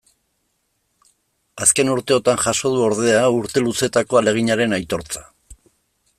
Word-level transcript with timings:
Azken 1.65 1.91
urteotan 1.97 2.41
jaso 2.47 2.73
du, 2.77 2.81
ordea, 2.87 3.21
urte 3.43 3.65
luzetako 3.67 4.21
ahaleginaren 4.23 4.79
aitortza. 4.81 5.27